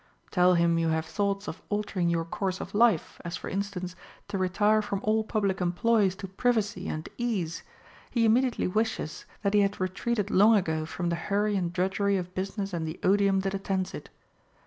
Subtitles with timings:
[0.31, 3.95] Tell him you have thoughts of altering your course of life, as for instance,
[4.29, 7.43] to retire from all public employs to privacy and 110 HOW TO KNOW A FLATTERER
[7.43, 7.63] ease;
[8.09, 12.33] he immediately wishes that he had retreated long ago from the hurry and drudgery of
[12.33, 14.09] business and the odium that attends it.